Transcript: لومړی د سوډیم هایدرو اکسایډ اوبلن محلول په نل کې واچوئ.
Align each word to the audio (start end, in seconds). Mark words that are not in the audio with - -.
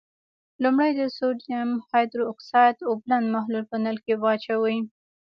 لومړی 0.63 0.91
د 0.95 1.01
سوډیم 1.17 1.69
هایدرو 1.89 2.23
اکسایډ 2.31 2.77
اوبلن 2.89 3.23
محلول 3.35 3.63
په 3.71 3.77
نل 3.83 3.97
کې 4.05 4.13
واچوئ. 4.17 4.77